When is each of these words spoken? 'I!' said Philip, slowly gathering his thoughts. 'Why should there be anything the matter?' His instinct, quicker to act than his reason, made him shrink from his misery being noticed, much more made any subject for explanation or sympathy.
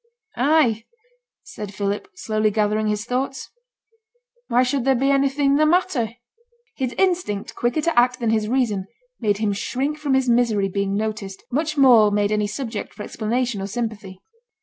'I!' 0.35 0.83
said 1.43 1.75
Philip, 1.75 2.07
slowly 2.15 2.49
gathering 2.49 2.87
his 2.87 3.05
thoughts. 3.05 3.51
'Why 4.47 4.63
should 4.63 4.83
there 4.83 4.95
be 4.95 5.11
anything 5.11 5.57
the 5.57 5.65
matter?' 5.67 6.15
His 6.75 6.93
instinct, 6.97 7.53
quicker 7.53 7.81
to 7.81 7.99
act 7.99 8.19
than 8.19 8.31
his 8.31 8.47
reason, 8.47 8.87
made 9.19 9.37
him 9.37 9.53
shrink 9.53 9.99
from 9.99 10.15
his 10.15 10.27
misery 10.27 10.69
being 10.69 10.95
noticed, 10.95 11.43
much 11.51 11.77
more 11.77 12.09
made 12.11 12.31
any 12.31 12.47
subject 12.47 12.95
for 12.95 13.03
explanation 13.03 13.61
or 13.61 13.67
sympathy. 13.67 14.17